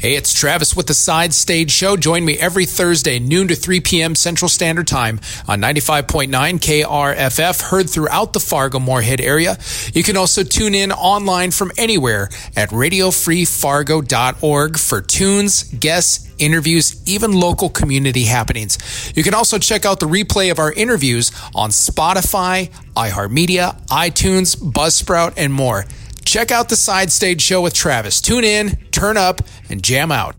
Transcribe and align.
Hey, 0.00 0.14
it's 0.14 0.32
Travis 0.32 0.76
with 0.76 0.86
the 0.86 0.94
Side 0.94 1.34
Stage 1.34 1.72
Show. 1.72 1.96
Join 1.96 2.24
me 2.24 2.38
every 2.38 2.66
Thursday, 2.66 3.18
noon 3.18 3.48
to 3.48 3.56
3 3.56 3.80
p.m. 3.80 4.14
Central 4.14 4.48
Standard 4.48 4.86
Time 4.86 5.18
on 5.48 5.60
95.9 5.60 6.28
KRFF, 6.30 7.62
heard 7.62 7.90
throughout 7.90 8.32
the 8.32 8.38
Fargo 8.38 8.78
Moorhead 8.78 9.20
area. 9.20 9.58
You 9.92 10.04
can 10.04 10.16
also 10.16 10.44
tune 10.44 10.76
in 10.76 10.92
online 10.92 11.50
from 11.50 11.72
anywhere 11.76 12.28
at 12.54 12.68
radiofreefargo.org 12.68 14.78
for 14.78 15.00
tunes, 15.00 15.64
guests, 15.64 16.28
interviews, 16.38 17.02
even 17.08 17.32
local 17.32 17.68
community 17.68 18.22
happenings. 18.22 18.78
You 19.16 19.24
can 19.24 19.34
also 19.34 19.58
check 19.58 19.84
out 19.84 19.98
the 19.98 20.06
replay 20.06 20.52
of 20.52 20.60
our 20.60 20.72
interviews 20.72 21.32
on 21.56 21.70
Spotify, 21.70 22.70
iHeartMedia, 22.94 23.84
iTunes, 23.88 24.54
Buzzsprout, 24.54 25.34
and 25.36 25.52
more. 25.52 25.86
Check 26.28 26.50
out 26.50 26.68
the 26.68 26.76
Side 26.76 27.10
Stage 27.10 27.40
Show 27.40 27.62
with 27.62 27.72
Travis. 27.72 28.20
Tune 28.20 28.44
in, 28.44 28.76
turn 28.90 29.16
up, 29.16 29.40
and 29.70 29.82
jam 29.82 30.12
out. 30.12 30.36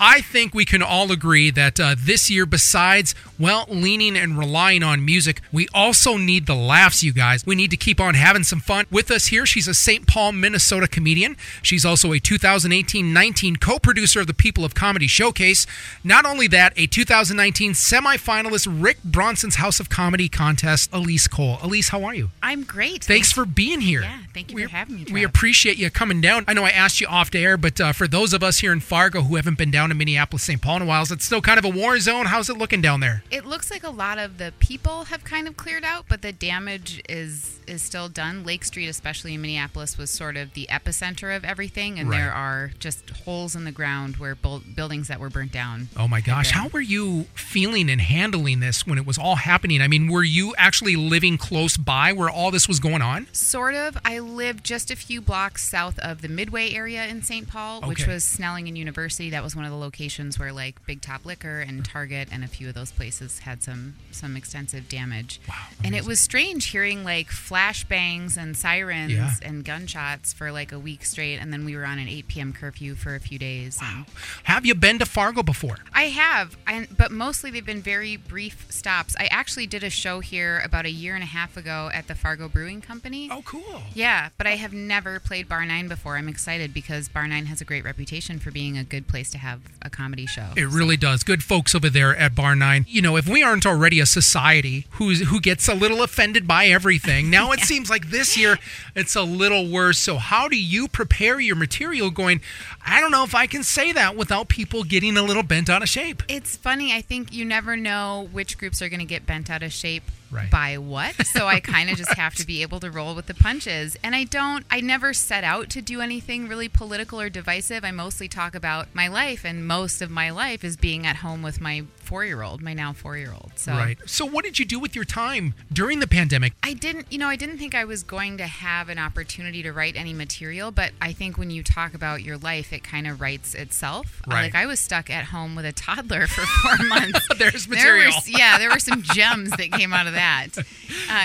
I 0.00 0.22
think 0.22 0.54
we 0.54 0.64
can 0.64 0.82
all 0.82 1.12
agree 1.12 1.50
that 1.50 1.78
uh, 1.78 1.94
this 1.98 2.30
year, 2.30 2.46
besides, 2.46 3.14
well, 3.38 3.66
leaning 3.68 4.16
and 4.16 4.38
relying 4.38 4.82
on 4.82 5.04
music, 5.04 5.42
we 5.52 5.68
also 5.74 6.16
need 6.16 6.46
the 6.46 6.54
laughs, 6.54 7.02
you 7.02 7.12
guys. 7.12 7.44
We 7.44 7.54
need 7.54 7.70
to 7.70 7.76
keep 7.76 8.00
on 8.00 8.14
having 8.14 8.42
some 8.42 8.60
fun. 8.60 8.86
With 8.90 9.10
us 9.10 9.26
here, 9.26 9.44
she's 9.44 9.68
a 9.68 9.74
St. 9.74 10.06
Paul, 10.06 10.32
Minnesota 10.32 10.88
comedian. 10.88 11.36
She's 11.60 11.84
also 11.84 12.12
a 12.12 12.18
2018 12.18 13.12
19 13.12 13.56
co 13.56 13.78
producer 13.78 14.20
of 14.20 14.26
the 14.26 14.32
People 14.32 14.64
of 14.64 14.74
Comedy 14.74 15.06
Showcase. 15.06 15.66
Not 16.02 16.24
only 16.24 16.46
that, 16.48 16.72
a 16.76 16.86
2019 16.86 17.72
semifinalist 17.72 18.82
Rick 18.82 19.02
Bronson's 19.04 19.56
House 19.56 19.80
of 19.80 19.90
Comedy 19.90 20.30
contest, 20.30 20.88
Elise 20.94 21.28
Cole. 21.28 21.58
Elise, 21.62 21.90
how 21.90 22.04
are 22.04 22.14
you? 22.14 22.30
I'm 22.42 22.62
great. 22.62 23.04
Thanks, 23.04 23.30
for 23.32 23.44
being 23.44 23.80
here. 23.80 24.00
Yeah, 24.00 24.18
thank 24.32 24.50
you 24.50 24.56
we, 24.56 24.62
for 24.64 24.70
having 24.70 24.96
me. 24.96 25.06
We 25.12 25.24
appreciate 25.24 25.76
you 25.76 25.90
coming 25.90 26.20
down. 26.20 26.44
I 26.48 26.54
know 26.54 26.64
I 26.64 26.70
asked 26.70 27.00
you 27.00 27.06
off 27.06 27.30
the 27.30 27.38
air, 27.38 27.58
but 27.58 27.80
uh, 27.80 27.92
for 27.92 28.08
those 28.08 28.32
of 28.32 28.42
us 28.42 28.58
here 28.60 28.72
in 28.72 28.80
Fargo 28.80 29.22
who 29.22 29.36
haven't 29.36 29.58
been 29.58 29.70
down 29.70 29.89
to 29.90 29.94
Minneapolis, 29.96 30.42
St. 30.42 30.60
Paul 30.60 30.76
in 30.76 30.82
a 30.82 30.86
while, 30.86 31.02
is 31.02 31.10
it 31.10 31.22
still 31.22 31.40
kind 31.40 31.58
of 31.58 31.64
a 31.64 31.68
war 31.68 31.98
zone? 32.00 32.26
How's 32.26 32.48
it 32.48 32.56
looking 32.58 32.80
down 32.80 33.00
there? 33.00 33.22
It 33.30 33.44
looks 33.46 33.70
like 33.70 33.84
a 33.84 33.90
lot 33.90 34.18
of 34.18 34.38
the 34.38 34.52
people 34.58 35.04
have 35.04 35.24
kind 35.24 35.46
of 35.46 35.56
cleared 35.56 35.84
out, 35.84 36.06
but 36.08 36.22
the 36.22 36.32
damage 36.32 37.02
is 37.08 37.56
is 37.66 37.82
still 37.82 38.08
done. 38.08 38.42
Lake 38.44 38.64
Street, 38.64 38.88
especially 38.88 39.34
in 39.34 39.40
Minneapolis, 39.42 39.96
was 39.96 40.10
sort 40.10 40.36
of 40.36 40.54
the 40.54 40.66
epicenter 40.70 41.36
of 41.36 41.44
everything, 41.44 42.00
and 42.00 42.08
Right. 42.10 42.18
there 42.18 42.32
are 42.32 42.72
just 42.80 43.08
holes 43.24 43.54
in 43.54 43.62
the 43.62 43.70
ground 43.70 44.16
where 44.16 44.34
bul- 44.34 44.58
buildings 44.74 45.06
that 45.06 45.20
were 45.20 45.30
burnt 45.30 45.52
down. 45.52 45.88
Oh 45.96 46.08
my 46.08 46.20
gosh, 46.20 46.50
how 46.50 46.66
were 46.68 46.80
you 46.80 47.26
feeling 47.34 47.88
and 47.88 48.00
handling 48.00 48.58
this 48.58 48.84
when 48.88 48.98
it 48.98 49.06
was 49.06 49.18
all 49.18 49.36
happening? 49.36 49.80
I 49.80 49.86
mean, 49.86 50.08
were 50.08 50.24
you 50.24 50.52
actually 50.58 50.96
living 50.96 51.38
close 51.38 51.76
by 51.76 52.12
where 52.12 52.28
all 52.28 52.50
this 52.50 52.66
was 52.66 52.80
going 52.80 53.02
on? 53.02 53.28
Sort 53.32 53.74
of. 53.76 53.96
I 54.04 54.18
lived 54.18 54.64
just 54.64 54.90
a 54.90 54.96
few 54.96 55.20
blocks 55.20 55.62
south 55.62 55.96
of 56.00 56.22
the 56.22 56.28
Midway 56.28 56.72
area 56.72 57.06
in 57.06 57.22
St. 57.22 57.46
Paul, 57.46 57.82
which 57.82 58.04
was 58.04 58.24
Snelling 58.24 58.66
and 58.66 58.76
University. 58.76 59.30
That 59.30 59.44
was 59.44 59.54
one 59.54 59.64
of 59.64 59.70
the 59.70 59.76
locations 59.80 60.38
where 60.38 60.52
like 60.52 60.84
Big 60.86 61.00
Top 61.00 61.24
Liquor 61.24 61.60
and 61.60 61.84
Target 61.84 62.28
and 62.30 62.44
a 62.44 62.48
few 62.48 62.68
of 62.68 62.74
those 62.74 62.92
places 62.92 63.40
had 63.40 63.62
some 63.62 63.96
some 64.12 64.36
extensive 64.36 64.88
damage. 64.88 65.40
Wow, 65.48 65.54
And 65.84 65.94
it 65.94 66.04
was 66.04 66.20
strange 66.20 66.66
hearing 66.66 67.02
like 67.04 67.28
flashbangs 67.28 68.36
and 68.36 68.56
sirens 68.56 69.12
Yeah. 69.12 69.32
and 69.42 69.64
gunshots 69.64 70.32
for 70.32 70.52
like 70.52 70.72
a 70.72 70.78
week 70.78 71.04
straight, 71.04 71.36
and 71.38 71.52
then 71.52 71.64
we 71.64 71.76
were 71.76 71.84
on 71.84 71.98
an 71.98 72.08
8 72.08 72.28
p.m. 72.28 72.52
curfew 72.52 72.94
for 72.94 73.14
a 73.14 73.20
few 73.20 73.38
days. 73.38 73.78
and- 73.82 74.06
Have 74.44 74.66
you 74.66 74.74
been 74.74 74.98
to 74.98 75.06
Fargo 75.06 75.42
before? 75.42 75.78
I 75.92 76.04
have, 76.04 76.56
and 76.66 76.88
but 76.96 77.10
mostly 77.10 77.50
they've 77.50 77.64
been 77.64 77.82
very 77.82 78.16
brief 78.16 78.66
stops. 78.70 79.14
I 79.18 79.26
actually 79.30 79.66
did 79.66 79.82
a 79.84 79.90
show 79.90 80.20
here 80.20 80.60
about 80.64 80.84
a 80.86 80.90
year 80.90 81.14
and 81.14 81.22
a 81.22 81.26
half 81.26 81.56
ago 81.56 81.90
at 81.92 82.06
the 82.08 82.14
Fargo 82.14 82.48
Brewing 82.48 82.80
Company. 82.80 83.28
Oh, 83.30 83.42
cool. 83.44 83.82
Yeah, 83.94 84.30
but 84.38 84.46
I 84.46 84.56
have 84.56 84.72
never 84.72 85.20
played 85.20 85.48
Bar 85.48 85.64
9 85.64 85.88
before. 85.88 86.16
I'm 86.16 86.28
excited 86.28 86.74
because 86.74 87.08
Bar 87.08 87.26
9 87.28 87.46
has 87.46 87.60
a 87.60 87.64
great 87.64 87.84
reputation 87.84 88.38
for 88.38 88.50
being 88.50 88.76
a 88.76 88.84
good 88.84 89.06
place 89.08 89.30
to 89.30 89.38
have 89.38 89.60
a 89.82 89.90
comedy 89.90 90.26
show. 90.26 90.48
It 90.56 90.66
really 90.68 90.96
does. 90.96 91.22
Good 91.22 91.42
folks 91.42 91.74
over 91.74 91.88
there 91.88 92.14
at 92.16 92.34
Bar 92.34 92.56
9. 92.56 92.86
You 92.88 93.02
know, 93.02 93.16
if 93.16 93.28
we 93.28 93.42
aren't 93.42 93.66
already 93.66 94.00
a 94.00 94.06
society 94.06 94.86
who's 94.92 95.28
who 95.28 95.40
gets 95.40 95.68
a 95.68 95.74
little 95.74 96.02
offended 96.02 96.46
by 96.46 96.66
everything, 96.66 97.30
now 97.30 97.52
it 97.52 97.60
seems 97.70 97.90
like 97.90 98.10
this 98.10 98.36
year 98.36 98.58
it's 98.94 99.16
a 99.16 99.22
little 99.22 99.70
worse. 99.70 99.98
So 99.98 100.16
how 100.16 100.48
do 100.48 100.60
you 100.60 100.88
prepare 100.88 101.40
your 101.40 101.56
material 101.56 102.10
going, 102.10 102.40
I 102.86 103.00
don't 103.00 103.10
know 103.10 103.24
if 103.24 103.34
I 103.34 103.46
can 103.46 103.62
say 103.62 103.92
that 103.92 104.16
without 104.16 104.48
people 104.48 104.84
getting 104.84 105.16
a 105.16 105.22
little 105.22 105.42
bent 105.42 105.70
out 105.70 105.82
of 105.82 105.88
shape. 105.88 106.22
It's 106.28 106.56
funny. 106.56 106.92
I 106.92 107.00
think 107.00 107.32
you 107.32 107.44
never 107.44 107.76
know 107.76 108.28
which 108.32 108.58
groups 108.58 108.82
are 108.82 108.88
going 108.88 109.00
to 109.00 109.06
get 109.06 109.26
bent 109.26 109.50
out 109.50 109.62
of 109.62 109.72
shape 109.72 110.04
Right. 110.30 110.50
by 110.50 110.78
what. 110.78 111.26
So 111.26 111.46
I 111.46 111.60
kind 111.74 111.90
of 111.90 111.96
just 111.96 112.14
have 112.14 112.34
to 112.36 112.46
be 112.46 112.62
able 112.62 112.80
to 112.80 112.90
roll 112.90 113.14
with 113.14 113.26
the 113.26 113.34
punches. 113.34 113.96
And 114.02 114.14
I 114.14 114.24
don't, 114.24 114.64
I 114.70 114.80
never 114.80 115.12
set 115.12 115.44
out 115.44 115.70
to 115.70 115.82
do 115.82 116.00
anything 116.00 116.46
really 116.48 116.68
political 116.68 117.20
or 117.20 117.28
divisive. 117.28 117.84
I 117.84 117.90
mostly 117.90 118.28
talk 118.28 118.54
about 118.54 118.94
my 118.94 119.08
life, 119.08 119.44
and 119.44 119.66
most 119.66 120.00
of 120.02 120.10
my 120.10 120.30
life 120.30 120.64
is 120.64 120.76
being 120.76 121.06
at 121.06 121.16
home 121.16 121.42
with 121.42 121.60
my 121.60 121.84
four 121.96 122.24
year 122.24 122.42
old, 122.42 122.60
my 122.62 122.74
now 122.74 122.92
four 122.92 123.16
year 123.16 123.32
old. 123.32 123.52
So 123.56 123.72
Right. 123.72 123.98
So 124.06 124.24
what 124.24 124.44
did 124.44 124.58
you 124.58 124.64
do 124.64 124.78
with 124.78 124.94
your 124.94 125.04
time 125.04 125.54
during 125.72 126.00
the 126.00 126.06
pandemic? 126.06 126.52
I 126.62 126.74
didn't, 126.74 127.06
you 127.10 127.18
know, 127.18 127.28
I 127.28 127.36
didn't 127.36 127.58
think 127.58 127.74
I 127.74 127.84
was 127.84 128.02
going 128.02 128.36
to 128.38 128.46
have 128.46 128.88
an 128.88 128.98
opportunity 128.98 129.62
to 129.62 129.72
write 129.72 129.96
any 129.96 130.12
material, 130.12 130.70
but 130.70 130.92
I 131.00 131.12
think 131.12 131.38
when 131.38 131.50
you 131.50 131.62
talk 131.62 131.94
about 131.94 132.22
your 132.22 132.36
life, 132.36 132.72
it 132.72 132.82
kind 132.84 133.06
of 133.06 133.20
writes 133.20 133.54
itself. 133.54 134.22
Uh, 134.28 134.34
right. 134.34 134.42
Like 134.44 134.54
I 134.54 134.66
was 134.66 134.80
stuck 134.80 135.08
at 135.10 135.26
home 135.26 135.54
with 135.54 135.64
a 135.64 135.72
toddler 135.72 136.26
for 136.26 136.42
four 136.42 136.86
months. 136.88 137.26
There's 137.38 137.66
There 137.66 137.94
were, 137.94 137.98
material. 137.98 138.14
yeah, 138.26 138.58
there 138.58 138.70
were 138.70 138.78
some 138.78 139.02
gems 139.02 139.50
that 139.50 139.70
came 139.72 139.92
out 139.92 140.06
of 140.06 140.12
that 140.14 140.19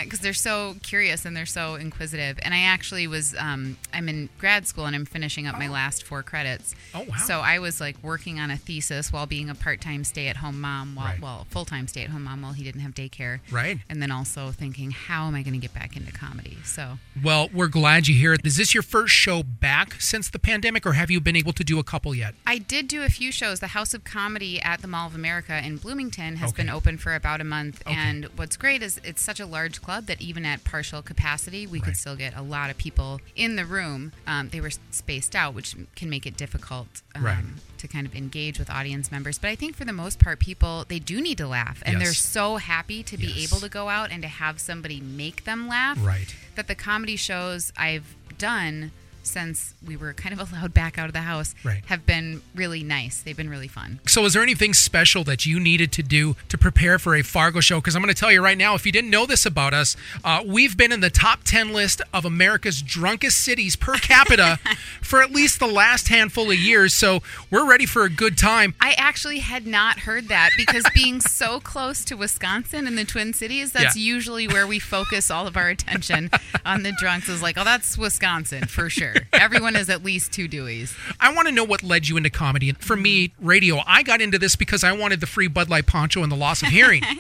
because 0.04 0.20
they're 0.20 0.34
so 0.34 0.76
curious 0.84 1.26
and 1.26 1.36
they're 1.36 1.46
so 1.46 1.76
inquisitive. 1.76 2.40
And 2.44 2.54
I 2.54 2.62
actually 2.62 3.08
was, 3.08 3.36
um, 3.38 3.78
I'm 3.94 4.08
in 4.10 4.30
grad 4.38 4.68
school 4.68 4.86
and 4.86 4.96
I'm 4.96 5.06
finishing 5.06 5.48
up 5.48 5.58
my 5.58 5.68
last 5.68 6.04
four 6.04 6.24
credits. 6.24 6.76
Oh, 6.94 7.02
wow. 7.02 7.16
So 7.18 7.40
I 7.40 7.60
was 7.60 7.80
like 7.82 7.96
working 8.02 8.40
on 8.40 8.52
a 8.52 8.58
thesis 8.58 9.12
while 9.12 9.26
being 9.26 9.50
a 9.50 9.56
part-time 9.56 10.04
stay-at-home 10.04 10.60
mom, 10.60 10.96
while 10.96 11.06
Right. 11.06 11.22
well, 11.22 11.48
full-time 11.50 11.88
stay-at-home 11.88 12.24
mom 12.24 12.42
while 12.42 12.54
he 12.54 12.64
didn't 12.64 12.82
have 12.82 12.94
daycare 12.96 13.40
Right. 13.52 13.80
and 13.90 14.02
then 14.02 14.12
also 14.12 14.52
thinking, 14.52 14.92
how 14.92 15.28
am 15.28 15.36
I 15.36 15.42
going 15.44 15.54
to 15.54 15.60
get 15.60 15.74
back 15.74 15.96
into 15.96 16.12
comedy? 16.12 16.58
So 16.64 16.98
Well, 17.22 17.50
we're 17.54 17.68
glad 17.68 18.08
you 18.08 18.16
hear 18.16 18.34
it. 18.34 18.42
Is 18.46 18.58
this 18.58 18.74
your 18.74 18.84
first 18.84 19.14
show 19.14 19.44
back 19.44 20.02
since 20.02 20.30
the 20.30 20.40
pandemic, 20.40 20.86
or 20.86 20.94
have 20.94 21.12
you 21.12 21.20
been 21.20 21.36
able 21.36 21.54
to 21.54 21.64
do 21.64 21.80
a 21.80 21.84
couple 21.84 22.14
yet? 22.16 22.36
I 22.46 22.58
did 22.58 22.88
do 22.88 23.04
a 23.04 23.10
few 23.10 23.32
shows. 23.32 23.60
The 23.60 23.68
House 23.68 23.94
of 23.94 24.04
Comedy 24.04 24.62
at 24.62 24.82
the 24.82 24.88
Mall 24.88 25.08
of 25.08 25.16
America 25.16 25.62
in 25.64 25.78
Bloomington 25.78 26.38
has 26.38 26.50
Okay. 26.52 26.64
been 26.64 26.70
open 26.70 26.98
for 26.98 27.14
about 27.16 27.42
a 27.42 27.44
month. 27.44 27.82
Okay. 27.86 27.96
And 27.96 28.26
what's 28.36 28.58
great 28.58 28.82
is 28.86 29.02
it's 29.04 29.22
such 29.22 29.40
a 29.42 29.46
large 29.46 29.82
club 29.82 30.06
that 30.06 30.22
even 30.22 30.46
at 30.46 30.64
partial 30.64 31.02
capacity, 31.02 31.68
we 31.68 31.80
Right. 31.80 31.86
could 31.88 31.98
still 31.98 32.16
get 32.16 32.36
a 32.38 32.42
lot 32.42 32.70
of 32.70 32.78
people 32.78 33.20
in 33.36 33.56
the 33.58 33.66
room. 33.66 34.14
Um, 34.26 34.50
they 34.50 34.62
were 34.62 34.72
spaced 34.92 35.36
out, 35.36 35.54
which 35.54 35.76
can 35.96 36.10
make 36.10 36.26
it 36.26 36.38
difficult. 36.38 37.02
Um, 37.14 37.24
Right. 37.26 37.44
To 37.80 37.88
kind 37.88 38.08
of 38.08 38.16
engage 38.16 38.58
with 38.58 38.70
audience 38.70 39.12
members, 39.12 39.38
but 39.38 39.50
I 39.50 39.56
think 39.56 39.76
for 39.76 39.86
the 39.86 39.94
most 39.94 40.18
part, 40.20 40.40
people 40.40 40.86
they 40.88 41.00
do 41.00 41.22
need 41.22 41.38
to 41.40 41.48
laugh, 41.48 41.84
and 41.86 42.00
they're 42.02 42.14
so 42.14 42.58
happy 42.58 43.04
to 43.04 43.18
be 43.18 43.28
Yes. 43.28 43.52
able 43.52 43.60
to 43.60 43.70
go 43.70 43.90
out 43.90 44.12
and 44.12 44.22
to 44.24 44.28
have 44.28 44.60
somebody 44.60 45.00
make 45.02 45.44
them 45.44 45.68
laugh. 45.68 45.98
Right. 46.02 46.34
That 46.56 46.68
the 46.68 46.76
comedy 46.76 47.16
shows 47.18 47.72
I've 47.78 48.16
done 48.38 48.92
since 49.26 49.74
we 49.86 49.98
were 49.98 50.14
kind 50.14 50.40
of 50.40 50.52
allowed 50.54 50.74
back 50.74 50.98
out 50.98 51.08
of 51.08 51.14
the 51.14 51.22
house 51.22 51.54
Right. 51.64 51.84
have 51.88 52.06
been 52.06 52.42
really 52.54 52.84
nice. 52.84 53.22
They've 53.22 53.36
been 53.36 53.50
really 53.50 53.68
fun. 53.68 54.00
So, 54.08 54.24
is 54.26 54.34
there 54.34 54.44
anything 54.44 54.74
special 54.74 55.24
that 55.26 55.46
you 55.46 55.60
needed 55.60 55.92
to 55.94 56.04
do 56.04 56.36
to 56.50 56.58
prepare 56.58 57.00
for 57.00 57.16
a 57.16 57.22
Fargo 57.24 57.60
show? 57.60 57.80
Because 57.80 57.96
I'm 57.96 58.02
going 58.02 58.14
to 58.14 58.20
tell 58.20 58.32
you 58.32 58.42
right 58.42 58.58
now, 58.58 58.76
if 58.76 58.86
you 58.86 58.92
didn't 58.92 59.10
know 59.10 59.26
this 59.26 59.46
about 59.46 59.74
us, 59.74 59.96
uh, 60.24 60.44
we've 60.46 60.78
been 60.78 60.92
in 60.92 61.00
the 61.00 61.10
top 61.10 61.44
10 61.44 61.74
list 61.74 62.02
of 62.14 62.26
America's 62.26 62.82
drunkest 62.82 63.38
cities 63.38 63.76
per 63.76 63.96
capita 63.96 64.60
for 65.02 65.22
at 65.22 65.32
least 65.32 65.60
the 65.60 65.68
last 65.68 66.08
handful 66.10 66.50
of 66.52 66.58
years. 66.58 66.94
So, 66.94 67.22
we're 67.50 67.68
ready 67.68 67.86
for 67.86 68.04
a 68.04 68.10
good 68.10 68.38
time. 68.38 68.74
I 68.80 68.94
actually 68.98 69.40
had 69.40 69.66
not 69.66 70.00
heard 70.00 70.28
that 70.28 70.52
because 70.58 70.84
being 70.94 71.20
so 71.22 71.60
close 71.60 72.06
to 72.06 72.16
Wisconsin 72.16 72.88
and 72.88 72.98
the 72.98 73.06
Twin 73.06 73.34
Cities, 73.34 73.72
that's 73.72 73.96
Yeah. 73.98 74.04
usually 74.14 74.48
where 74.48 74.68
we 74.68 74.80
focus 74.80 75.32
all 75.32 75.48
of 75.48 75.58
our 75.58 75.70
attention 75.70 76.30
on 76.66 76.84
the 76.84 76.92
drunks. 76.92 77.30
Is 77.30 77.42
like, 77.42 77.58
oh, 77.58 77.64
that's 77.64 77.98
Wisconsin 77.98 78.66
for 78.66 78.90
sure. 78.90 79.15
Everyone 79.34 79.76
is 79.76 79.90
at 79.90 80.04
least 80.04 80.32
two 80.34 80.48
DUIs. 80.48 80.96
I 81.20 81.34
want 81.34 81.48
to 81.48 81.54
know 81.54 81.64
what 81.64 81.84
led 81.84 82.08
you 82.08 82.18
into 82.18 82.30
comedy. 82.30 82.72
For 82.74 82.96
me, 82.96 83.34
radio, 83.40 83.80
I 83.86 84.04
got 84.04 84.22
into 84.22 84.38
this 84.40 84.56
because 84.56 84.84
I 84.84 84.92
wanted 84.94 85.20
the 85.20 85.28
free 85.28 85.48
Bud 85.48 85.70
Light 85.70 85.86
poncho 85.86 86.24
and 86.24 86.32
the 86.32 86.36
loss 86.36 86.62
of 86.62 86.70
hearing. 86.70 87.04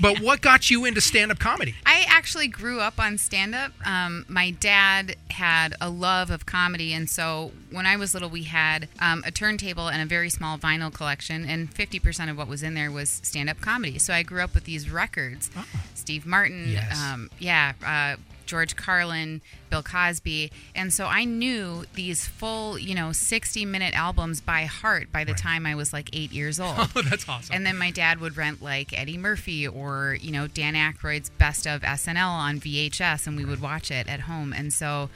But 0.00 0.20
what 0.20 0.40
got 0.40 0.70
you 0.70 0.84
into 0.84 1.00
stand 1.00 1.30
up 1.30 1.38
comedy? 1.38 1.74
I 1.84 2.04
actually 2.08 2.48
grew 2.48 2.80
up 2.80 2.98
on 2.98 3.18
stand 3.18 3.54
up. 3.54 3.72
Um, 3.86 4.24
my 4.28 4.50
dad 4.50 5.16
had 5.30 5.74
a 5.80 5.90
love 5.90 6.30
of 6.30 6.46
comedy, 6.46 6.92
and 6.92 7.08
so 7.10 7.52
when 7.70 7.84
I 7.86 7.96
was 7.96 8.14
little, 8.14 8.30
we 8.30 8.44
had 8.44 8.88
um, 9.00 9.22
a 9.26 9.30
turntable 9.30 9.88
and 9.88 10.00
a 10.02 10.06
very 10.06 10.30
small 10.30 10.56
vinyl 10.58 10.92
collection, 10.92 11.44
and 11.46 11.72
50% 11.72 12.30
of 12.30 12.36
what 12.38 12.48
was 12.48 12.62
in 12.62 12.74
there 12.74 12.90
was 12.90 13.08
stand 13.22 13.50
up 13.50 13.60
comedy. 13.60 13.98
So 13.98 14.14
I 14.14 14.22
grew 14.22 14.40
up 14.42 14.54
with 14.54 14.64
these 14.64 14.90
records 14.90 15.50
Steve 15.94 16.24
Martin, 16.26 16.70
Yes. 16.72 16.98
um, 16.98 17.30
yeah, 17.38 17.72
uh, 17.84 18.16
George 18.52 18.76
Carlin, 18.76 19.40
Bill 19.70 19.82
Cosby. 19.82 20.52
And 20.76 20.92
so 20.92 21.06
I 21.06 21.24
knew 21.24 21.86
these 21.94 22.28
full, 22.28 22.78
you 22.78 22.94
know, 22.94 23.12
60 23.12 23.64
minute 23.64 23.94
albums 23.94 24.42
by 24.42 24.64
heart 24.66 25.10
by 25.10 25.24
the 25.24 25.32
Right. 25.32 25.40
time 25.40 25.64
I 25.66 25.74
was 25.74 25.90
like 25.94 26.10
eight 26.12 26.32
years 26.32 26.60
old. 26.64 26.76
Oh, 26.94 27.00
that's 27.02 27.26
awesome. 27.26 27.56
And 27.56 27.64
then 27.64 27.78
my 27.78 27.90
dad 27.90 28.20
would 28.20 28.36
rent 28.36 28.60
like 28.62 28.92
Eddie 28.92 29.16
Murphy 29.16 29.66
or, 29.66 30.18
you 30.20 30.30
know, 30.32 30.46
Dan 30.48 30.74
Aykroyd's 30.74 31.30
Best 31.30 31.66
of 31.66 31.80
SNL 31.80 32.28
on 32.28 32.60
VHS 32.60 33.26
and 33.26 33.38
we 33.38 33.46
would 33.46 33.62
watch 33.62 33.90
it 33.90 34.06
at 34.06 34.20
home. 34.20 34.52
And 34.52 34.70
so 34.70 35.08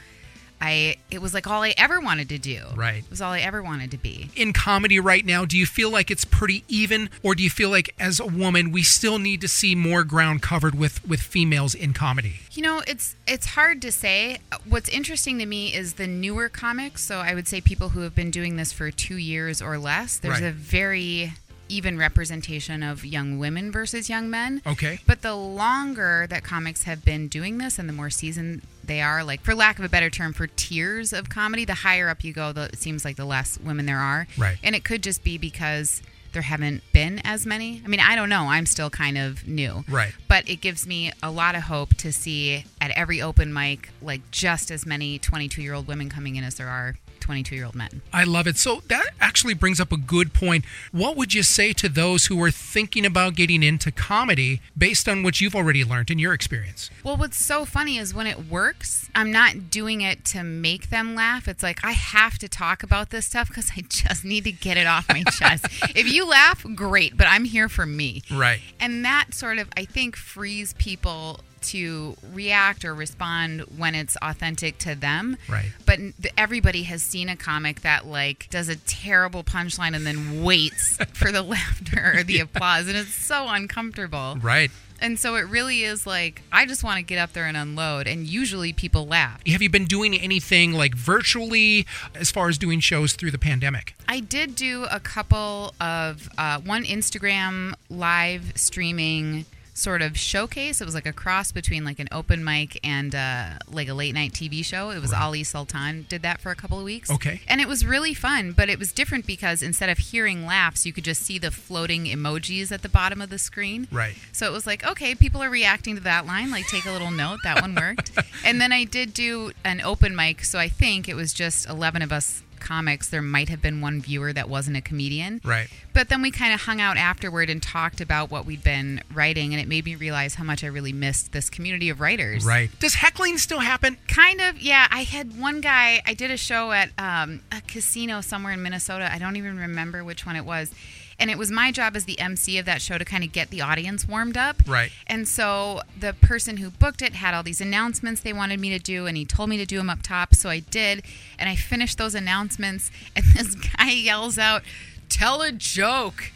I 0.60 0.96
it 1.10 1.20
was 1.20 1.34
like 1.34 1.46
all 1.46 1.62
I 1.62 1.74
ever 1.76 2.00
wanted 2.00 2.28
to 2.30 2.38
do. 2.38 2.62
Right. 2.74 3.04
It 3.04 3.10
was 3.10 3.20
all 3.20 3.32
I 3.32 3.40
ever 3.40 3.62
wanted 3.62 3.90
to 3.90 3.98
be. 3.98 4.30
In 4.34 4.52
comedy 4.52 4.98
right 4.98 5.24
now, 5.24 5.44
do 5.44 5.56
you 5.56 5.66
feel 5.66 5.90
like 5.90 6.10
it's 6.10 6.24
pretty 6.24 6.64
even, 6.68 7.10
or 7.22 7.34
do 7.34 7.42
you 7.42 7.50
feel 7.50 7.68
like 7.70 7.94
as 8.00 8.20
a 8.20 8.26
woman 8.26 8.72
we 8.72 8.82
still 8.82 9.18
need 9.18 9.40
to 9.42 9.48
see 9.48 9.74
more 9.74 10.02
ground 10.04 10.42
covered 10.42 10.74
with 10.74 11.06
with 11.06 11.20
females 11.20 11.74
in 11.74 11.92
comedy? 11.92 12.40
You 12.52 12.62
know, 12.62 12.82
it's 12.86 13.16
it's 13.26 13.46
hard 13.46 13.82
to 13.82 13.92
say. 13.92 14.38
What's 14.68 14.88
interesting 14.88 15.38
to 15.40 15.46
me 15.46 15.74
is 15.74 15.94
the 15.94 16.06
newer 16.06 16.48
comics. 16.48 17.02
So 17.02 17.18
I 17.18 17.34
would 17.34 17.46
say 17.48 17.60
people 17.60 17.90
who 17.90 18.00
have 18.00 18.14
been 18.14 18.30
doing 18.30 18.56
this 18.56 18.72
for 18.72 18.90
two 18.90 19.16
years 19.16 19.60
or 19.60 19.78
less. 19.78 20.16
There's 20.18 20.40
Right. 20.40 20.48
a 20.48 20.52
very 20.52 21.34
even 21.68 21.98
representation 21.98 22.82
of 22.82 23.04
young 23.04 23.38
women 23.40 23.72
versus 23.72 24.08
young 24.08 24.30
men. 24.30 24.62
Okay. 24.64 25.00
But 25.04 25.22
the 25.22 25.34
longer 25.34 26.26
that 26.30 26.44
comics 26.44 26.84
have 26.84 27.04
been 27.04 27.26
doing 27.26 27.58
this 27.58 27.78
and 27.78 27.88
the 27.88 27.92
more 27.92 28.08
seasoned 28.08 28.62
they 28.86 29.00
are, 29.00 29.24
like 29.24 29.40
for 29.42 29.54
lack 29.54 29.78
of 29.78 29.84
a 29.84 29.88
better 29.88 30.10
term, 30.10 30.32
for 30.32 30.46
tiers 30.46 31.12
of 31.12 31.28
comedy, 31.28 31.64
the 31.64 31.74
higher 31.74 32.08
up 32.08 32.24
you 32.24 32.32
go, 32.32 32.52
the, 32.52 32.64
it 32.64 32.78
seems 32.78 33.04
like 33.04 33.16
the 33.16 33.24
less 33.24 33.58
women 33.58 33.86
there 33.86 33.98
are. 33.98 34.26
Right. 34.36 34.58
And 34.62 34.74
it 34.74 34.84
could 34.84 35.02
just 35.02 35.24
be 35.24 35.38
because 35.38 36.02
there 36.36 36.42
haven't 36.42 36.82
been 36.92 37.18
as 37.24 37.46
many. 37.46 37.80
I 37.82 37.88
mean, 37.88 37.98
I 37.98 38.14
don't 38.14 38.28
know. 38.28 38.42
I'm 38.42 38.66
still 38.66 38.90
kind 38.90 39.16
of 39.16 39.48
new. 39.48 39.84
Right. 39.88 40.12
But 40.28 40.46
it 40.46 40.56
gives 40.56 40.86
me 40.86 41.10
a 41.22 41.30
lot 41.30 41.54
of 41.54 41.62
hope 41.62 41.94
to 41.94 42.12
see 42.12 42.66
at 42.78 42.90
every 42.90 43.22
open 43.22 43.54
mic, 43.54 43.88
like 44.02 44.30
just 44.30 44.70
as 44.70 44.84
many 44.84 45.18
22 45.18 45.62
year 45.62 45.72
old 45.72 45.88
women 45.88 46.10
coming 46.10 46.36
in 46.36 46.44
as 46.44 46.56
there 46.56 46.68
are 46.68 46.96
22 47.26 47.56
year 47.56 47.64
old 47.64 47.74
men. 47.74 48.02
I 48.12 48.22
love 48.22 48.46
it. 48.46 48.56
So 48.56 48.82
that 48.86 49.08
actually 49.20 49.54
brings 49.54 49.80
up 49.80 49.90
a 49.90 49.96
good 49.96 50.32
point. 50.32 50.64
What 50.92 51.16
would 51.16 51.34
you 51.34 51.42
say 51.42 51.72
to 51.72 51.88
those 51.88 52.26
who 52.26 52.40
are 52.42 52.52
thinking 52.52 53.04
about 53.04 53.34
getting 53.34 53.64
into 53.64 53.90
comedy 53.90 54.60
based 54.78 55.08
on 55.08 55.24
what 55.24 55.40
you've 55.40 55.56
already 55.56 55.84
learned 55.84 56.10
in 56.12 56.20
your 56.20 56.32
experience? 56.32 56.88
Well, 57.02 57.16
what's 57.16 57.44
so 57.44 57.64
funny 57.64 57.98
is 57.98 58.14
when 58.14 58.28
it 58.28 58.48
works, 58.48 59.10
I'm 59.12 59.32
not 59.32 59.70
doing 59.70 60.02
it 60.02 60.24
to 60.26 60.44
make 60.44 60.90
them 60.90 61.16
laugh. 61.16 61.48
It's 61.48 61.64
like 61.64 61.84
I 61.84 61.92
have 61.92 62.38
to 62.38 62.48
talk 62.48 62.84
about 62.84 63.10
this 63.10 63.26
stuff 63.26 63.48
because 63.48 63.72
I 63.76 63.80
just 63.88 64.24
need 64.24 64.44
to 64.44 64.52
get 64.52 64.76
it 64.76 64.86
off 64.86 65.08
my 65.08 65.24
chest. 65.32 65.66
If 65.96 66.12
you 66.12 66.25
laugh, 66.26 66.64
great, 66.75 67.17
but 67.17 67.26
I'm 67.26 67.44
here 67.44 67.69
for 67.69 67.87
me. 67.87 68.23
Right. 68.31 68.61
And 68.81 69.05
that 69.05 69.34
sort 69.34 69.58
of, 69.58 69.69
I 69.76 69.84
think, 69.84 70.17
frees 70.17 70.75
people 70.75 71.40
to 71.62 72.17
react 72.32 72.84
or 72.84 72.94
respond 72.94 73.62
when 73.76 73.94
it's 73.94 74.17
authentic 74.23 74.78
to 74.78 74.94
them. 74.94 75.37
Right. 75.49 75.73
But 75.84 75.99
everybody 76.37 76.84
has 76.84 77.02
seen 77.02 77.28
a 77.28 77.37
comic 77.37 77.81
that 77.82 78.06
like 78.06 78.49
does 78.50 78.69
a 78.69 78.76
terrible 78.76 79.43
punchline 79.43 79.94
and 79.94 80.06
then 80.06 80.44
waits 80.44 80.96
for 81.12 81.32
the 81.32 81.43
laughter 81.43 82.14
or 82.17 82.23
the 82.23 82.40
applause, 82.40 82.88
and 82.88 82.96
it's 82.96 83.14
so 83.14 83.49
uncomfortable. 83.49 84.38
Right. 84.40 84.70
And 85.00 85.19
so 85.19 85.37
it 85.37 85.43
really 85.43 85.82
is 85.82 86.06
like 86.06 86.43
I 86.52 86.66
just 86.66 86.82
want 86.82 86.98
to 86.98 87.02
get 87.02 87.19
up 87.19 87.32
there 87.32 87.44
and 87.46 87.56
unload, 87.56 88.06
and 88.06 88.26
usually 88.26 88.72
people 88.72 89.06
laugh. 89.06 89.40
Have 89.46 89.62
you 89.62 89.70
been 89.70 89.84
doing 89.84 90.14
anything 90.14 90.72
like 90.72 90.94
virtually 90.94 91.87
as 92.14 92.31
far 92.31 92.48
as 92.48 92.58
doing 92.58 92.81
shows 92.81 93.14
through 93.14 93.31
the 93.31 93.38
pandemic? 93.38 93.94
I 94.08 94.20
did 94.20 94.54
do 94.56 94.87
a 94.90 95.00
couple 95.00 95.75
of 95.81 96.28
uh, 96.38 96.60
one 96.60 96.84
Instagram 96.84 97.75
live 97.88 98.52
streaming 98.56 99.46
sort 99.76 100.00
of 100.00 100.19
showcase. 100.19 100.81
It 100.81 100.84
was 100.84 100.94
like 100.94 101.06
a 101.06 101.12
cross 101.12 101.52
between 101.52 101.84
like 101.84 101.99
an 101.99 102.08
open 102.11 102.43
mic 102.43 102.81
and 102.82 103.14
uh, 103.14 103.58
like 103.70 103.88
a 103.88 103.94
late 103.94 104.14
night 104.14 104.32
TV 104.32 104.64
show. 104.64 104.90
It 104.90 105.00
was 105.00 105.12
Ali 105.12 105.44
Sultan 105.44 106.06
did 106.08 106.23
that 106.23 106.40
for 106.40 106.50
a 106.50 106.56
couple 106.56 106.78
of 106.78 106.84
weeks. 106.84 107.11
Okay. 107.11 107.40
and 107.46 107.61
it 107.61 107.69
was 107.69 107.84
really 107.84 108.14
fun, 108.14 108.52
but 108.52 108.69
it 108.69 108.78
was 108.78 108.93
different 108.93 109.26
because 109.26 109.62
instead 109.62 109.90
of 109.90 109.99
hearing 109.99 110.46
laughs, 110.46 110.87
you 110.87 110.93
could 110.93 111.05
just 111.05 111.23
see 111.23 111.38
the 111.38 111.50
floating 111.50 112.06
emojis 112.06 112.73
at 112.73 112.82
the 112.82 112.88
bottom 112.88 113.20
of 113.20 113.28
the 113.28 113.38
screen. 113.38 113.87
Right. 113.93 114.17
So 114.32 114.46
it 114.46 114.52
was 114.52 114.67
like, 114.67 114.84
okay, 114.87 115.14
people 115.14 115.43
are 115.43 115.50
reacting 115.50 115.94
to 115.96 116.02
that 116.02 116.26
line. 116.26 116.50
Like, 116.50 116.67
take 116.69 116.87
a 116.87 116.90
little 116.90 117.11
note. 117.11 117.40
That 117.44 117.61
one 117.61 117.75
worked. 117.75 118.12
and 118.44 118.61
then 118.61 118.73
I 118.73 118.84
did 118.84 119.12
do 119.12 119.52
an 119.64 119.81
open 119.82 120.17
mic. 120.17 120.44
So 120.44 120.58
I 120.58 120.69
think 120.69 121.08
it 121.08 121.14
was 121.14 121.32
just 121.32 121.69
11 121.69 122.02
of 122.02 122.12
us 122.12 122.43
comics. 122.60 123.08
There 123.08 123.22
might 123.22 123.48
have 123.48 123.62
been 123.62 123.80
one 123.80 124.00
viewer 124.00 124.32
that 124.32 124.48
wasn't 124.48 124.76
a 124.76 124.80
comedian. 124.80 125.40
Right. 125.44 125.68
But 125.92 126.08
then 126.08 126.22
we 126.22 126.30
kind 126.30 126.52
of 126.52 126.62
hung 126.62 126.80
out 126.80 126.96
afterward 126.96 127.50
and 127.50 127.62
talked 127.62 128.00
about 128.00 128.30
what 128.30 128.46
we'd 128.46 128.62
been 128.62 129.02
writing. 129.12 129.52
And 129.52 129.60
it 129.60 129.68
made 129.68 129.84
me 129.84 129.94
realize 129.94 130.34
how 130.34 130.44
much 130.44 130.64
I 130.64 130.68
really 130.68 130.92
missed 130.92 131.32
this 131.32 131.50
community 131.50 131.88
of 131.88 132.00
writers. 132.00 132.44
Right. 132.44 132.70
Does 132.78 132.94
heckling 132.94 133.38
still 133.38 133.60
happen? 133.60 133.96
Kind 134.08 134.40
of, 134.40 134.60
yeah. 134.60 134.86
I 134.90 135.02
had 135.02 135.38
one 135.38 135.60
guy, 135.60 136.02
I 136.06 136.14
did 136.14 136.30
a 136.30 136.36
show 136.36 136.72
at 136.72 136.90
um, 136.98 137.40
a 137.52 137.60
casino 137.62 138.20
somewhere 138.20 138.52
in 138.52 138.62
Minnesota. 138.62 139.10
I 139.12 139.18
don't 139.18 139.36
even 139.36 139.58
remember 139.58 140.04
which 140.04 140.26
one 140.26 140.36
it 140.36 140.44
was. 140.44 140.72
And 141.18 141.30
it 141.30 141.38
was 141.38 141.50
my 141.50 141.72
job 141.72 141.96
as 141.96 142.04
the 142.04 142.18
MC 142.18 142.58
of 142.58 142.66
that 142.66 142.82
show 142.82 142.98
to 142.98 143.04
kind 143.04 143.24
of 143.24 143.32
get 143.32 143.50
the 143.50 143.60
audience 143.60 144.06
warmed 144.06 144.36
up. 144.36 144.56
Right. 144.66 144.90
And 145.06 145.26
so 145.26 145.80
the 145.98 146.12
person 146.12 146.58
who 146.58 146.70
booked 146.70 147.02
it 147.02 147.14
had 147.14 147.34
all 147.34 147.42
these 147.42 147.60
announcements 147.60 148.20
they 148.20 148.32
wanted 148.32 148.60
me 148.60 148.70
to 148.70 148.78
do, 148.78 149.06
and 149.06 149.16
he 149.16 149.24
told 149.24 149.48
me 149.48 149.56
to 149.56 149.66
do 149.66 149.78
them 149.78 149.88
up 149.90 150.02
top. 150.02 150.34
So 150.34 150.48
I 150.48 150.60
did. 150.60 151.02
And 151.38 151.48
I 151.48 151.56
finished 151.56 151.98
those 151.98 152.14
announcements, 152.14 152.90
and 153.14 153.24
this 153.34 153.54
guy 153.54 153.90
yells 153.90 154.38
out, 154.38 154.62
Tell 155.08 155.40
a 155.40 155.52
joke. 155.52 156.32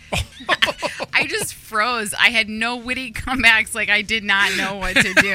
I 1.13 1.27
just 1.27 1.55
froze. 1.55 2.15
I 2.15 2.31
had 2.31 2.49
no 2.49 2.77
witty 2.77 3.13
comebacks. 3.13 3.75
Like 3.75 3.89
I 3.89 4.03
did 4.03 4.25
not 4.25 4.57
know 4.57 4.77
what 4.77 4.97
to 4.97 5.15
do. 5.15 5.35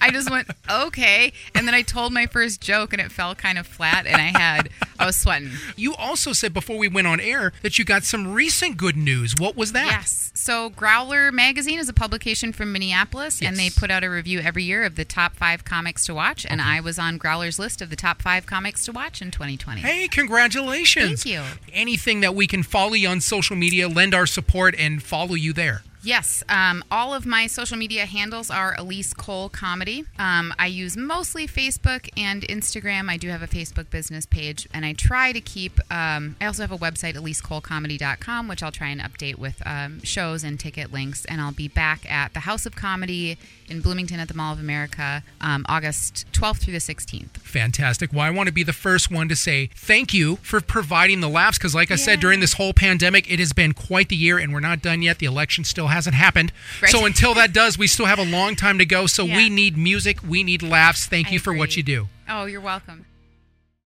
I 0.00 0.10
just 0.10 0.30
went 0.30 0.48
okay, 0.70 1.32
and 1.54 1.66
then 1.66 1.74
I 1.74 1.82
told 1.82 2.12
my 2.12 2.26
first 2.26 2.60
joke, 2.60 2.92
and 2.92 3.02
it 3.02 3.10
fell 3.12 3.34
kind 3.34 3.58
of 3.58 3.66
flat, 3.66 4.06
and 4.06 4.16
I 4.16 4.38
had 4.38 4.70
I 4.98 5.06
was 5.06 5.16
sweating. 5.16 5.50
You 5.76 5.94
also 5.94 6.32
said 6.32 6.54
before 6.54 6.78
we 6.78 6.88
went 6.88 7.06
on 7.06 7.20
air 7.20 7.52
that 7.62 7.78
you 7.78 7.84
got 7.84 8.04
some 8.04 8.32
recent 8.32 8.76
good 8.76 8.96
news. 8.96 9.34
What 9.38 9.56
was 9.56 9.72
that? 9.72 9.86
Yes. 9.86 10.30
So 10.34 10.70
Growler 10.70 11.32
Magazine 11.32 11.78
is 11.78 11.88
a 11.88 11.92
publication 11.92 12.52
from 12.52 12.72
Minneapolis, 12.72 13.42
and 13.42 13.56
they 13.56 13.70
put 13.70 13.90
out 13.90 14.04
a 14.04 14.10
review 14.10 14.40
every 14.40 14.62
year 14.62 14.84
of 14.84 14.96
the 14.96 15.04
top 15.04 15.36
five 15.36 15.64
comics 15.64 16.06
to 16.06 16.14
watch, 16.14 16.46
and 16.48 16.60
I 16.60 16.80
was 16.80 16.98
on 16.98 17.18
Growler's 17.18 17.58
list 17.58 17.82
of 17.82 17.90
the 17.90 17.96
top 17.96 18.22
five 18.22 18.46
comics 18.46 18.84
to 18.86 18.92
watch 18.92 19.20
in 19.20 19.30
2020. 19.30 19.80
Hey, 19.80 20.08
congratulations. 20.08 21.22
Thank 21.24 21.34
you. 21.34 21.42
Anything 21.72 22.20
that 22.20 22.34
we 22.34 22.46
can 22.46 22.62
follow 22.62 22.94
you 22.94 23.08
on 23.08 23.20
social 23.20 23.56
media, 23.56 23.88
lend 23.88 24.14
our 24.16 24.26
support, 24.26 24.74
and 24.76 25.02
follow 25.02 25.34
you 25.34 25.52
there. 25.52 25.82
Yes, 26.06 26.44
um, 26.48 26.84
all 26.88 27.14
of 27.14 27.26
my 27.26 27.48
social 27.48 27.76
media 27.76 28.06
handles 28.06 28.48
are 28.48 28.76
Elise 28.78 29.12
Cole 29.12 29.48
Comedy. 29.48 30.04
Um, 30.20 30.54
I 30.56 30.68
use 30.68 30.96
mostly 30.96 31.48
Facebook 31.48 32.08
and 32.16 32.42
Instagram. 32.42 33.10
I 33.10 33.16
do 33.16 33.28
have 33.28 33.42
a 33.42 33.48
Facebook 33.48 33.90
business 33.90 34.24
page, 34.24 34.68
and 34.72 34.86
I 34.86 34.92
try 34.92 35.32
to 35.32 35.40
keep. 35.40 35.80
Um, 35.90 36.36
I 36.40 36.46
also 36.46 36.62
have 36.62 36.70
a 36.70 36.78
website, 36.78 37.14
EliseColeComedy.com, 37.14 38.46
which 38.46 38.62
I'll 38.62 38.70
try 38.70 38.90
and 38.90 39.00
update 39.00 39.36
with 39.36 39.60
um, 39.66 40.00
shows 40.04 40.44
and 40.44 40.60
ticket 40.60 40.92
links. 40.92 41.24
And 41.24 41.40
I'll 41.40 41.50
be 41.50 41.66
back 41.66 42.08
at 42.08 42.34
the 42.34 42.40
House 42.40 42.66
of 42.66 42.76
Comedy 42.76 43.36
in 43.68 43.80
Bloomington 43.80 44.20
at 44.20 44.28
the 44.28 44.34
Mall 44.34 44.52
of 44.52 44.60
America, 44.60 45.24
um, 45.40 45.66
August 45.68 46.24
12th 46.30 46.58
through 46.58 46.72
the 46.72 46.78
16th. 46.78 47.38
Fantastic. 47.38 48.12
Well, 48.12 48.22
I 48.22 48.30
want 48.30 48.46
to 48.46 48.52
be 48.52 48.62
the 48.62 48.72
first 48.72 49.10
one 49.10 49.28
to 49.28 49.34
say 49.34 49.70
thank 49.74 50.14
you 50.14 50.36
for 50.36 50.60
providing 50.60 51.20
the 51.20 51.28
laughs 51.28 51.58
because, 51.58 51.74
like 51.74 51.90
I 51.90 51.96
said, 51.96 52.20
during 52.20 52.38
this 52.38 52.52
whole 52.52 52.72
pandemic, 52.72 53.28
it 53.28 53.40
has 53.40 53.52
been 53.52 53.72
quite 53.72 54.08
the 54.08 54.14
year 54.14 54.38
and 54.38 54.52
we're 54.52 54.60
not 54.60 54.82
done 54.82 55.02
yet. 55.02 55.18
The 55.18 55.26
election 55.26 55.64
still 55.64 55.88
hasn't 55.96 56.14
happened. 56.14 56.52
Right. 56.82 56.90
So, 56.90 57.04
until 57.06 57.34
that 57.34 57.52
does, 57.52 57.76
we 57.78 57.86
still 57.86 58.06
have 58.06 58.18
a 58.18 58.24
long 58.24 58.54
time 58.54 58.78
to 58.78 58.86
go. 58.86 59.06
So, 59.06 59.24
Yeah. 59.24 59.36
we 59.36 59.48
need 59.50 59.76
music, 59.76 60.18
we 60.22 60.44
need 60.44 60.62
laughs. 60.62 61.06
Thank 61.06 61.28
I 61.28 61.30
you 61.32 61.38
for 61.40 61.52
what 61.52 61.76
you 61.76 61.82
do. 61.82 62.08
Oh, 62.28 62.44
you're 62.44 62.60
welcome. 62.60 63.06